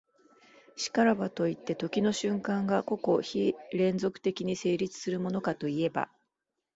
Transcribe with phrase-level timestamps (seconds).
[0.77, 6.09] 然らばといって、時の瞬間が個々非連続的に成立するものかといえば、